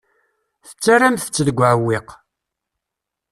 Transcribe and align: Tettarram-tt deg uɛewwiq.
Tettarram-tt 0.67 1.43
deg 1.47 1.57
uɛewwiq. 1.59 2.09